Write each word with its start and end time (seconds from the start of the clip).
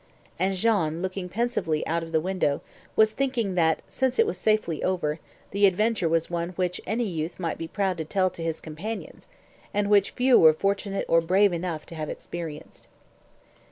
And 0.39 0.55
Jean, 0.55 0.99
looking 1.03 1.29
pensively 1.29 1.85
out 1.85 2.01
of 2.01 2.11
the 2.11 2.19
window, 2.19 2.61
was 2.95 3.11
thinking 3.11 3.53
that 3.53 3.83
since 3.87 4.17
it 4.17 4.25
was 4.25 4.39
safely 4.39 4.83
over, 4.83 5.19
the 5.51 5.67
adventure 5.67 6.09
was 6.09 6.27
one 6.27 6.49
which 6.55 6.81
any 6.87 7.03
youth 7.03 7.39
might 7.39 7.59
be 7.59 7.67
proud 7.67 7.99
to 7.99 8.03
tell 8.05 8.31
to 8.31 8.41
his 8.43 8.59
companions, 8.61 9.27
and 9.75 9.91
which 9.91 10.09
few 10.09 10.39
were 10.39 10.53
fortunate 10.53 11.05
or 11.07 11.21
brave 11.21 11.53
enough 11.53 11.85
to 11.85 11.93
have 11.93 12.09
experienced. 12.09 12.87